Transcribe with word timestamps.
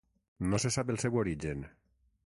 No 0.53 0.59
se 0.63 0.71
sap 0.77 0.91
el 0.95 0.99
seu 1.05 1.21
origen. 1.25 1.65